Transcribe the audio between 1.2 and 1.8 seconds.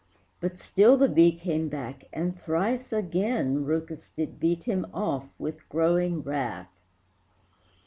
came